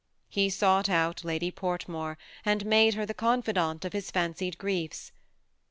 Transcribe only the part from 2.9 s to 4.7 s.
her the confidante of his fancied